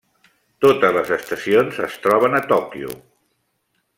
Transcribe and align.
Totes 0.63 0.95
les 0.95 1.11
estacions 1.17 1.77
es 1.89 1.99
troben 2.07 2.39
a 2.39 2.43
Tòquio. 2.53 2.99